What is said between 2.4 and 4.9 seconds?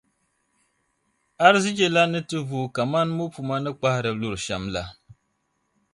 vuui kaman mɔpuma ni kpahiri luri shɛm la.